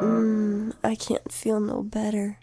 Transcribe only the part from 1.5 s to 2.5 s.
no better.